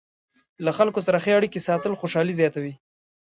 [0.65, 2.73] له خلکو سره ښې اړیکې ساتل خوشحالي زیاتوي.